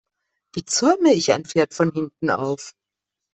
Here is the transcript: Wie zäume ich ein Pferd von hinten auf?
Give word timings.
Wie 0.55 0.65
zäume 0.65 1.13
ich 1.13 1.31
ein 1.31 1.45
Pferd 1.45 1.75
von 1.75 1.91
hinten 1.91 2.31
auf? 2.31 2.73